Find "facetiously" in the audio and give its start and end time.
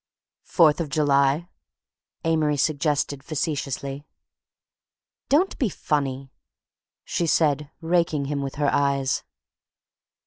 3.23-4.03